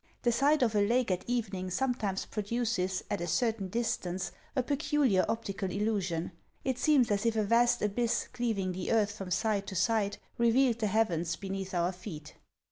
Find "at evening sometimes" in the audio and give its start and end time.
1.11-2.25